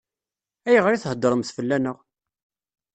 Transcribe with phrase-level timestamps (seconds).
[0.67, 1.97] Ayɣer i theddṛemt fell-aneɣ?